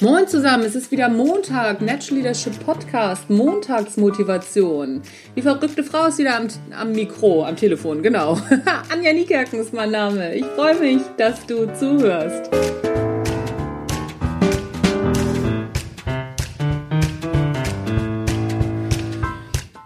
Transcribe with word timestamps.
Moin 0.00 0.28
zusammen, 0.28 0.62
es 0.62 0.76
ist 0.76 0.92
wieder 0.92 1.08
Montag, 1.08 1.82
Natural 1.82 2.18
Leadership 2.18 2.64
Podcast, 2.64 3.28
Montagsmotivation. 3.28 5.02
Die 5.34 5.42
verrückte 5.42 5.82
Frau 5.82 6.06
ist 6.06 6.18
wieder 6.18 6.36
am, 6.36 6.46
am 6.70 6.92
Mikro, 6.92 7.44
am 7.44 7.56
Telefon, 7.56 8.00
genau. 8.00 8.38
Anja 8.92 9.12
Niekerken 9.12 9.58
ist 9.58 9.74
mein 9.74 9.90
Name. 9.90 10.36
Ich 10.36 10.44
freue 10.44 10.78
mich, 10.78 11.02
dass 11.16 11.44
du 11.46 11.66
zuhörst. 11.74 12.48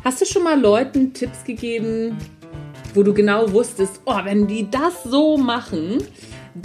Hast 0.05 0.21
du 0.21 0.27
schon 0.27 0.43
mal 0.43 0.61
Leuten 0.61 1.15
Tipps 1.15 1.43
gegeben, 1.43 2.19
wo 2.93 3.03
du 3.03 3.15
genau 3.15 3.51
wusstest, 3.51 4.03
oh, 4.05 4.19
wenn 4.25 4.47
die 4.47 4.71
das 4.71 5.05
so 5.05 5.39
machen, 5.39 6.05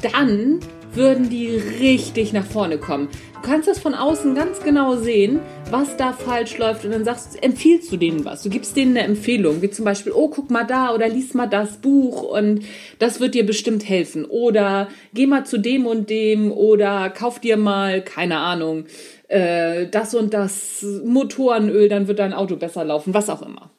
dann 0.02 0.60
würden 0.98 1.30
die 1.30 1.48
richtig 1.48 2.34
nach 2.34 2.46
vorne 2.46 2.78
kommen. 2.78 3.08
Du 3.36 3.42
kannst 3.42 3.68
das 3.68 3.80
von 3.80 3.94
außen 3.94 4.36
ganz 4.36 4.62
genau 4.62 4.96
sehen, 4.96 5.40
was 5.70 5.96
da 5.96 6.12
falsch 6.12 6.58
läuft 6.58 6.84
und 6.84 6.92
dann 6.92 7.06
sagst, 7.06 7.42
empfiehlst 7.42 7.92
du 7.92 7.98
denen 7.98 8.26
was. 8.26 8.44
Du 8.44 8.50
gibst 8.50 8.76
denen 8.76 8.98
eine 8.98 9.06
Empfehlung, 9.06 9.62
wie 9.62 9.70
zum 9.70 9.86
Beispiel, 9.86 10.12
oh, 10.12 10.28
guck 10.28 10.50
mal 10.50 10.66
da 10.66 10.94
oder 10.94 11.08
lies 11.08 11.34
mal 11.34 11.48
das 11.48 11.78
Buch 11.78 12.24
und 12.24 12.66
das 13.00 13.20
wird 13.20 13.36
dir 13.36 13.46
bestimmt 13.46 13.88
helfen. 13.88 14.26
Oder 14.26 14.90
geh 15.14 15.28
mal 15.28 15.46
zu 15.46 15.60
dem 15.60 15.86
und 15.86 16.10
dem 16.10 16.52
oder 16.52 17.10
kauf 17.12 17.40
dir 17.40 17.58
mal, 17.58 18.02
keine 18.04 18.40
Ahnung, 18.40 18.86
äh, 19.28 19.88
das 19.88 20.16
und 20.16 20.34
das 20.34 20.84
Motorenöl, 21.06 21.90
dann 21.90 22.08
wird 22.08 22.20
dein 22.20 22.34
Auto 22.34 22.56
besser 22.56 22.84
laufen, 22.84 23.14
was 23.14 23.30
auch 23.30 23.44
immer. 23.44 23.70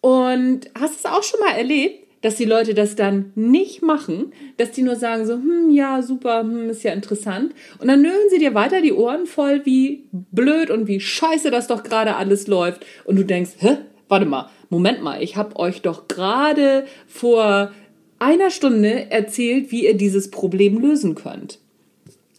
Und 0.00 0.70
hast 0.78 0.94
du 0.94 1.08
es 1.08 1.14
auch 1.14 1.22
schon 1.22 1.40
mal 1.40 1.56
erlebt, 1.56 2.05
dass 2.22 2.36
die 2.36 2.44
Leute 2.44 2.74
das 2.74 2.96
dann 2.96 3.32
nicht 3.34 3.82
machen, 3.82 4.32
dass 4.56 4.72
die 4.72 4.82
nur 4.82 4.96
sagen 4.96 5.26
so, 5.26 5.34
hm, 5.34 5.70
ja, 5.70 6.02
super, 6.02 6.40
hm, 6.40 6.70
ist 6.70 6.82
ja 6.82 6.92
interessant. 6.92 7.54
Und 7.78 7.88
dann 7.88 8.02
nölen 8.02 8.30
sie 8.30 8.38
dir 8.38 8.54
weiter 8.54 8.80
die 8.80 8.92
Ohren 8.92 9.26
voll, 9.26 9.62
wie 9.64 10.04
blöd 10.12 10.70
und 10.70 10.88
wie 10.88 11.00
scheiße 11.00 11.50
das 11.50 11.66
doch 11.66 11.82
gerade 11.82 12.16
alles 12.16 12.46
läuft. 12.46 12.84
Und 13.04 13.16
du 13.16 13.24
denkst, 13.24 13.52
hä, 13.58 13.76
warte 14.08 14.26
mal, 14.26 14.48
Moment 14.70 15.02
mal, 15.02 15.22
ich 15.22 15.36
habe 15.36 15.56
euch 15.56 15.82
doch 15.82 16.08
gerade 16.08 16.86
vor 17.06 17.72
einer 18.18 18.50
Stunde 18.50 19.10
erzählt, 19.10 19.70
wie 19.70 19.84
ihr 19.84 19.96
dieses 19.96 20.30
Problem 20.30 20.78
lösen 20.78 21.14
könnt. 21.14 21.60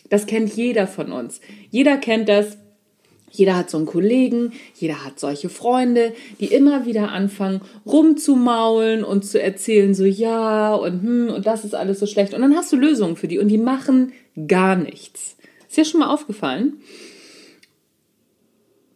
Das 0.09 0.25
kennt 0.25 0.55
jeder 0.55 0.87
von 0.87 1.11
uns. 1.11 1.41
Jeder 1.69 1.97
kennt 1.97 2.29
das, 2.29 2.57
jeder 3.29 3.55
hat 3.55 3.69
so 3.69 3.77
einen 3.77 3.85
Kollegen, 3.85 4.53
jeder 4.75 5.03
hat 5.03 5.19
solche 5.19 5.49
Freunde, 5.49 6.13
die 6.39 6.47
immer 6.47 6.85
wieder 6.85 7.11
anfangen 7.11 7.61
rumzumaulen 7.85 9.03
und 9.03 9.25
zu 9.25 9.41
erzählen, 9.41 9.93
so 9.93 10.05
ja 10.05 10.73
und 10.73 11.01
hm 11.01 11.29
und 11.29 11.45
das 11.45 11.65
ist 11.65 11.75
alles 11.75 11.99
so 11.99 12.05
schlecht. 12.05 12.33
Und 12.33 12.41
dann 12.41 12.55
hast 12.55 12.71
du 12.71 12.77
Lösungen 12.77 13.15
für 13.15 13.27
die 13.27 13.39
und 13.39 13.49
die 13.49 13.57
machen 13.57 14.13
gar 14.47 14.75
nichts. 14.75 15.35
Ist 15.67 15.77
dir 15.77 15.85
schon 15.85 15.99
mal 15.99 16.13
aufgefallen? 16.13 16.73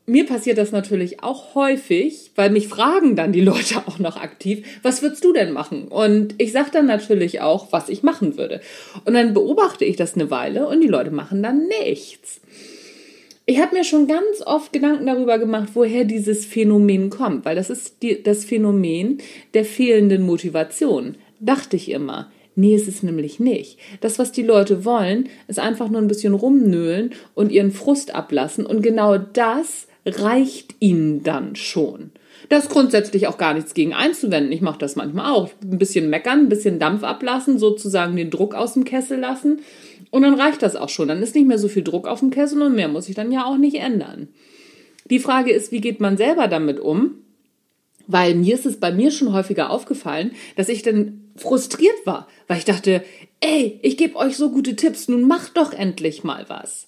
Mir 0.07 0.25
passiert 0.25 0.57
das 0.57 0.71
natürlich 0.71 1.23
auch 1.23 1.55
häufig, 1.55 2.31
weil 2.35 2.49
mich 2.49 2.67
fragen 2.67 3.15
dann 3.15 3.31
die 3.31 3.41
Leute 3.41 3.83
auch 3.85 3.99
noch 3.99 4.17
aktiv, 4.17 4.65
was 4.81 5.01
würdest 5.01 5.23
du 5.23 5.31
denn 5.31 5.53
machen? 5.53 5.87
Und 5.87 6.35
ich 6.37 6.51
sage 6.51 6.69
dann 6.73 6.85
natürlich 6.85 7.39
auch, 7.41 7.71
was 7.71 7.87
ich 7.87 8.03
machen 8.03 8.37
würde. 8.37 8.61
Und 9.05 9.13
dann 9.13 9.33
beobachte 9.33 9.85
ich 9.85 9.95
das 9.95 10.15
eine 10.15 10.31
Weile 10.31 10.67
und 10.67 10.81
die 10.81 10.87
Leute 10.87 11.11
machen 11.11 11.43
dann 11.43 11.67
nichts. 11.67 12.41
Ich 13.51 13.59
habe 13.59 13.75
mir 13.75 13.83
schon 13.83 14.07
ganz 14.07 14.41
oft 14.45 14.71
Gedanken 14.71 15.07
darüber 15.07 15.37
gemacht, 15.37 15.71
woher 15.73 16.05
dieses 16.05 16.45
Phänomen 16.45 17.09
kommt, 17.09 17.43
weil 17.43 17.57
das 17.57 17.69
ist 17.69 18.01
die, 18.01 18.23
das 18.23 18.45
Phänomen 18.45 19.17
der 19.53 19.65
fehlenden 19.65 20.21
Motivation. 20.21 21.15
Dachte 21.41 21.75
ich 21.75 21.91
immer. 21.91 22.31
Nee, 22.55 22.75
ist 22.75 22.87
es 22.87 23.03
nämlich 23.03 23.41
nicht. 23.41 23.77
Das, 23.99 24.19
was 24.19 24.31
die 24.31 24.43
Leute 24.43 24.85
wollen, 24.85 25.27
ist 25.49 25.59
einfach 25.59 25.89
nur 25.89 25.99
ein 25.99 26.07
bisschen 26.07 26.33
rumnöhlen 26.33 27.11
und 27.35 27.51
ihren 27.51 27.71
Frust 27.73 28.15
ablassen. 28.15 28.65
Und 28.65 28.83
genau 28.83 29.17
das 29.17 29.87
reicht 30.05 30.75
ihnen 30.79 31.21
dann 31.23 31.57
schon. 31.57 32.11
Da 32.49 32.57
ist 32.57 32.69
grundsätzlich 32.69 33.27
auch 33.27 33.37
gar 33.37 33.53
nichts 33.53 33.73
gegen 33.73 33.93
einzuwenden. 33.93 34.51
Ich 34.51 34.61
mache 34.61 34.79
das 34.79 34.95
manchmal 34.95 35.31
auch. 35.31 35.49
Ein 35.61 35.77
bisschen 35.77 36.09
meckern, 36.09 36.39
ein 36.39 36.49
bisschen 36.49 36.79
Dampf 36.79 37.03
ablassen, 37.03 37.59
sozusagen 37.59 38.15
den 38.15 38.29
Druck 38.29 38.55
aus 38.55 38.73
dem 38.73 38.83
Kessel 38.83 39.19
lassen. 39.19 39.61
Und 40.09 40.23
dann 40.23 40.33
reicht 40.33 40.61
das 40.61 40.75
auch 40.75 40.89
schon. 40.89 41.07
Dann 41.07 41.21
ist 41.21 41.35
nicht 41.35 41.47
mehr 41.47 41.59
so 41.59 41.67
viel 41.67 41.83
Druck 41.83 42.07
auf 42.07 42.19
dem 42.19 42.31
Kessel 42.31 42.61
und 42.61 42.75
mehr 42.75 42.87
muss 42.87 43.09
ich 43.09 43.15
dann 43.15 43.31
ja 43.31 43.45
auch 43.45 43.57
nicht 43.57 43.77
ändern. 43.77 44.27
Die 45.09 45.19
Frage 45.19 45.51
ist, 45.51 45.71
wie 45.71 45.81
geht 45.81 45.99
man 45.99 46.17
selber 46.17 46.47
damit 46.47 46.79
um? 46.79 47.15
Weil 48.07 48.35
mir 48.35 48.55
ist 48.55 48.65
es 48.65 48.79
bei 48.79 48.91
mir 48.91 49.11
schon 49.11 49.31
häufiger 49.31 49.69
aufgefallen, 49.69 50.31
dass 50.55 50.69
ich 50.69 50.83
dann 50.83 51.31
frustriert 51.35 52.05
war, 52.05 52.27
weil 52.47 52.57
ich 52.57 52.65
dachte, 52.65 53.03
ey, 53.39 53.79
ich 53.81 53.97
gebe 53.97 54.17
euch 54.17 54.35
so 54.35 54.51
gute 54.51 54.75
Tipps, 54.75 55.07
nun 55.07 55.27
macht 55.27 55.57
doch 55.57 55.73
endlich 55.73 56.23
mal 56.23 56.45
was. 56.49 56.87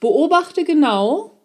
Beobachte 0.00 0.64
genau, 0.64 1.37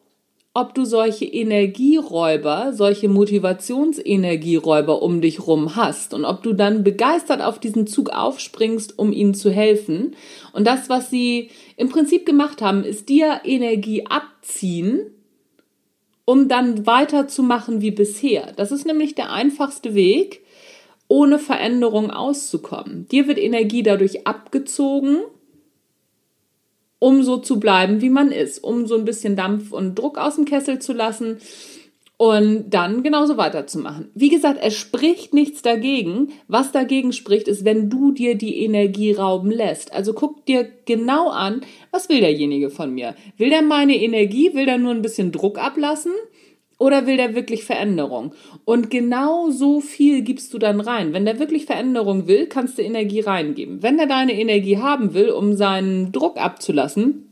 ob 0.56 0.76
du 0.76 0.86
solche 0.86 1.26
Energieräuber, 1.26 2.74
solche 2.74 3.10
Motivationsenergieräuber 3.10 5.02
um 5.02 5.20
dich 5.20 5.48
rum 5.48 5.76
hast 5.76 6.14
und 6.14 6.26
ob 6.26 6.44
du 6.44 6.54
dann 6.54 6.84
begeistert 6.84 7.42
auf 7.42 7.58
diesen 7.58 7.88
Zug 7.88 8.12
aufspringst, 8.12 9.00
um 9.00 9.12
ihnen 9.12 9.34
zu 9.34 9.50
helfen. 9.50 10.16
Und 10.54 10.68
das, 10.68 10.90
was 10.90 11.10
sie 11.10 11.50
im 11.76 11.90
Prinzip 11.90 12.26
gemacht 12.26 12.62
haben, 12.62 12.84
ist 12.84 13.10
dir 13.10 13.42
Energie 13.44 14.06
abziehen, 14.06 15.12
um 16.26 16.48
dann 16.48 16.86
weiterzumachen 16.86 17.82
wie 17.82 17.92
bisher. 17.92 18.54
Das 18.56 18.72
ist 18.72 18.86
nämlich 18.86 19.16
der 19.16 19.32
einfachste 19.32 19.96
Weg, 19.96 20.42
ohne 21.08 21.40
Veränderung 21.40 22.12
auszukommen. 22.12 23.08
Dir 23.08 23.28
wird 23.28 23.40
Energie 23.40 23.82
dadurch 23.82 24.28
abgezogen 24.28 25.18
um 27.04 27.22
so 27.22 27.36
zu 27.36 27.60
bleiben, 27.60 28.00
wie 28.00 28.10
man 28.10 28.32
ist, 28.32 28.64
um 28.64 28.88
so 28.88 28.96
ein 28.96 29.04
bisschen 29.04 29.36
Dampf 29.36 29.74
und 29.74 30.00
Druck 30.00 30.18
aus 30.18 30.36
dem 30.36 30.46
Kessel 30.46 30.80
zu 30.80 30.94
lassen 30.94 31.40
und 32.16 32.70
dann 32.70 33.04
genauso 33.04 33.36
weiterzumachen. 33.36 34.10
Wie 34.16 34.30
gesagt, 34.30 34.60
es 34.64 34.78
spricht 34.78 35.34
nichts 35.34 35.62
dagegen. 35.62 36.32
Was 36.48 36.72
dagegen 36.72 37.12
spricht, 37.12 37.50
ist, 37.50 37.66
wenn 37.66 37.90
du 37.90 38.14
dir 38.14 38.36
die 38.36 38.64
Energie 38.64 39.12
rauben 39.12 39.52
lässt. 39.52 39.92
Also 39.92 40.14
guck 40.14 40.46
dir 40.46 40.66
genau 40.86 41.28
an, 41.28 41.60
was 41.92 42.08
will 42.08 42.22
derjenige 42.22 42.70
von 42.70 42.94
mir? 42.94 43.16
Will 43.36 43.50
der 43.50 43.64
meine 43.64 43.98
Energie? 43.98 44.54
Will 44.54 44.66
der 44.66 44.78
nur 44.78 44.92
ein 44.92 45.02
bisschen 45.02 45.34
Druck 45.34 45.58
ablassen? 45.58 46.14
Oder 46.84 47.08
will 47.08 47.16
der 47.16 47.34
wirklich 47.34 47.64
Veränderung? 47.64 48.34
Und 48.66 48.90
genau 48.90 49.50
so 49.52 49.80
viel 49.80 50.22
gibst 50.22 50.54
du 50.54 50.58
dann 50.58 50.82
rein. 50.82 51.14
Wenn 51.14 51.24
der 51.24 51.40
wirklich 51.40 51.66
Veränderung 51.66 52.28
will, 52.28 52.48
kannst 52.48 52.78
du 52.78 52.82
Energie 52.82 53.22
reingeben. 53.22 53.82
Wenn 53.82 53.96
der 53.96 54.06
deine 54.06 54.38
Energie 54.38 54.80
haben 54.80 55.14
will, 55.14 55.30
um 55.30 55.56
seinen 55.56 56.12
Druck 56.12 56.36
abzulassen, 56.36 57.30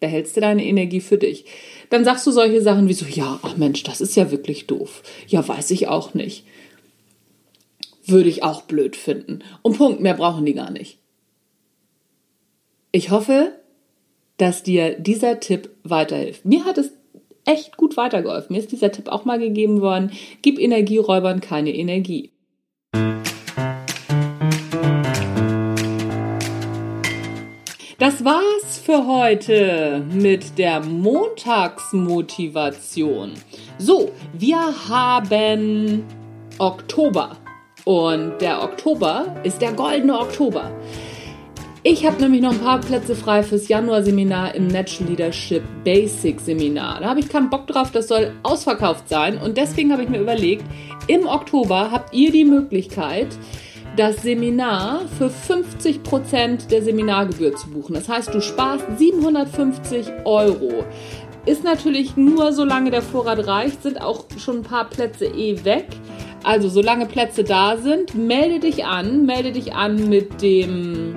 behältst 0.00 0.36
du 0.36 0.40
deine 0.40 0.64
Energie 0.64 0.98
für 0.98 1.16
dich. 1.16 1.44
Dann 1.90 2.04
sagst 2.04 2.26
du 2.26 2.32
solche 2.32 2.60
Sachen 2.60 2.88
wie 2.88 2.92
so, 2.92 3.06
ja, 3.06 3.38
ach 3.42 3.56
Mensch, 3.56 3.84
das 3.84 4.00
ist 4.00 4.16
ja 4.16 4.32
wirklich 4.32 4.66
doof. 4.66 5.04
Ja, 5.28 5.46
weiß 5.46 5.70
ich 5.70 5.86
auch 5.86 6.14
nicht. 6.14 6.44
Würde 8.04 8.28
ich 8.28 8.42
auch 8.42 8.62
blöd 8.62 8.96
finden. 8.96 9.44
Und 9.62 9.78
Punkt, 9.78 10.00
mehr 10.00 10.14
brauchen 10.14 10.44
die 10.44 10.54
gar 10.54 10.72
nicht. 10.72 10.98
Ich 12.90 13.12
hoffe, 13.12 13.52
dass 14.38 14.64
dir 14.64 14.98
dieser 14.98 15.38
Tipp 15.38 15.70
weiterhilft. 15.84 16.44
Mir 16.44 16.64
hat 16.64 16.78
es 16.78 16.90
echt 17.48 17.76
gut 17.76 17.96
weitergeholfen. 17.96 18.54
Mir 18.54 18.60
ist 18.60 18.70
dieser 18.70 18.92
Tipp 18.92 19.08
auch 19.08 19.24
mal 19.24 19.38
gegeben 19.38 19.80
worden. 19.80 20.12
Gib 20.42 20.58
Energieräubern 20.58 21.40
keine 21.40 21.74
Energie. 21.74 22.30
Das 27.98 28.22
war's 28.24 28.78
für 28.78 29.08
heute 29.08 30.04
mit 30.12 30.58
der 30.58 30.84
Montagsmotivation. 30.84 33.32
So, 33.78 34.12
wir 34.32 34.60
haben 34.88 36.04
Oktober 36.58 37.36
und 37.84 38.40
der 38.40 38.62
Oktober 38.62 39.34
ist 39.42 39.60
der 39.62 39.72
goldene 39.72 40.16
Oktober. 40.16 40.70
Ich 41.90 42.04
habe 42.04 42.20
nämlich 42.20 42.42
noch 42.42 42.52
ein 42.52 42.60
paar 42.60 42.80
Plätze 42.80 43.14
frei 43.14 43.42
fürs 43.42 43.66
Januar-Seminar 43.66 44.54
im 44.54 44.66
Natural 44.66 45.08
Leadership 45.08 45.62
Basic 45.84 46.38
Seminar. 46.38 47.00
Da 47.00 47.08
habe 47.08 47.20
ich 47.20 47.30
keinen 47.30 47.48
Bock 47.48 47.66
drauf, 47.66 47.90
das 47.90 48.08
soll 48.08 48.34
ausverkauft 48.42 49.08
sein. 49.08 49.38
Und 49.38 49.56
deswegen 49.56 49.90
habe 49.90 50.02
ich 50.02 50.10
mir 50.10 50.20
überlegt, 50.20 50.66
im 51.06 51.26
Oktober 51.26 51.90
habt 51.90 52.14
ihr 52.14 52.30
die 52.30 52.44
Möglichkeit, 52.44 53.28
das 53.96 54.20
Seminar 54.20 55.06
für 55.16 55.30
50% 55.30 56.68
der 56.68 56.82
Seminargebühr 56.82 57.56
zu 57.56 57.70
buchen. 57.70 57.94
Das 57.94 58.06
heißt, 58.06 58.34
du 58.34 58.42
sparst 58.42 58.84
750 58.98 60.08
Euro. 60.26 60.84
Ist 61.46 61.64
natürlich 61.64 62.18
nur, 62.18 62.52
solange 62.52 62.90
der 62.90 63.00
Vorrat 63.00 63.46
reicht, 63.46 63.82
sind 63.82 64.02
auch 64.02 64.26
schon 64.36 64.58
ein 64.58 64.62
paar 64.62 64.90
Plätze 64.90 65.24
eh 65.24 65.64
weg. 65.64 65.86
Also, 66.44 66.68
solange 66.68 67.06
Plätze 67.06 67.44
da 67.44 67.78
sind, 67.78 68.14
melde 68.14 68.60
dich 68.60 68.84
an. 68.84 69.24
Melde 69.24 69.52
dich 69.52 69.72
an 69.72 70.10
mit 70.10 70.42
dem 70.42 71.16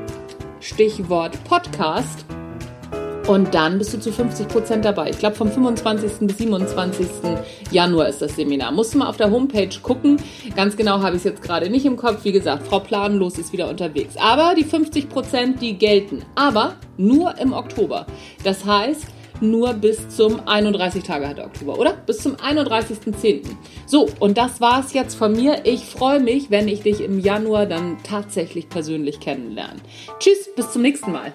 Stichwort 0.61 1.43
Podcast. 1.43 2.25
Und 3.27 3.53
dann 3.53 3.77
bist 3.77 3.93
du 3.93 3.99
zu 3.99 4.11
50 4.11 4.47
Prozent 4.47 4.85
dabei. 4.85 5.09
Ich 5.09 5.19
glaube, 5.19 5.35
vom 5.35 5.51
25. 5.51 6.27
bis 6.27 6.37
27. 6.37 7.07
Januar 7.71 8.07
ist 8.07 8.21
das 8.21 8.35
Seminar. 8.35 8.71
Musst 8.71 8.93
du 8.93 8.97
mal 8.97 9.07
auf 9.07 9.17
der 9.17 9.31
Homepage 9.31 9.69
gucken. 9.81 10.17
Ganz 10.55 10.75
genau 10.75 11.01
habe 11.01 11.15
ich 11.15 11.21
es 11.21 11.23
jetzt 11.23 11.41
gerade 11.41 11.69
nicht 11.69 11.85
im 11.85 11.97
Kopf. 11.97 12.23
Wie 12.23 12.31
gesagt, 12.31 12.67
Frau 12.67 12.79
Planlos 12.79 13.37
ist 13.37 13.53
wieder 13.53 13.69
unterwegs. 13.69 14.15
Aber 14.17 14.55
die 14.55 14.63
50 14.63 15.09
Prozent, 15.09 15.61
die 15.61 15.77
gelten. 15.77 16.23
Aber 16.35 16.75
nur 16.97 17.37
im 17.37 17.53
Oktober. 17.53 18.05
Das 18.43 18.65
heißt, 18.65 19.05
nur 19.41 19.73
bis 19.73 20.09
zum 20.09 20.47
31 20.47 21.03
Tage 21.03 21.27
hat 21.27 21.39
Oktober, 21.39 21.77
oder? 21.77 21.93
Bis 21.93 22.19
zum 22.19 22.35
31.10. 22.35 23.43
So, 23.85 24.07
und 24.19 24.37
das 24.37 24.61
war 24.61 24.79
es 24.79 24.93
jetzt 24.93 25.15
von 25.15 25.33
mir. 25.33 25.65
Ich 25.65 25.85
freue 25.85 26.19
mich, 26.19 26.51
wenn 26.51 26.67
ich 26.67 26.81
dich 26.81 27.01
im 27.01 27.19
Januar 27.19 27.65
dann 27.65 27.97
tatsächlich 28.03 28.69
persönlich 28.69 29.19
kennenlerne. 29.19 29.79
Tschüss, 30.19 30.49
bis 30.55 30.71
zum 30.71 30.81
nächsten 30.81 31.11
Mal. 31.11 31.33